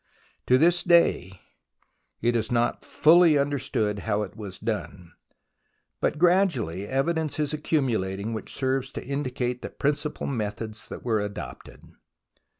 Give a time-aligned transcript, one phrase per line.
[0.47, 1.41] To this day
[2.23, 5.11] it is not fully understood how it was done,
[5.99, 11.83] but gradually evidence is accumulating which serves to indicate the principal methods that were adopted.